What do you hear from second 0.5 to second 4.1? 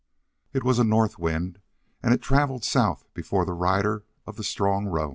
It was a north wind, and traveled south before the rider